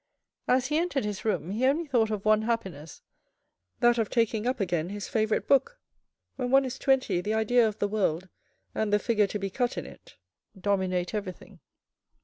[0.47, 3.03] As he entered his room, he only thought of one happiness,
[3.81, 5.79] that of taking up again his favourite book.
[6.37, 8.29] When one is twenty 70 THE RED AND THE BLACK the idea of the world
[8.73, 10.15] and the figure to be cut in it
[10.59, 11.59] dominate everything.